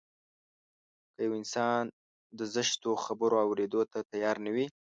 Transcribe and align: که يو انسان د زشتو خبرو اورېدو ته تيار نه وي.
که 1.13 1.19
يو 1.25 1.31
انسان 1.39 1.83
د 2.39 2.41
زشتو 2.55 2.91
خبرو 3.05 3.35
اورېدو 3.45 3.81
ته 3.91 3.99
تيار 4.11 4.37
نه 4.45 4.51
وي. 4.55 4.67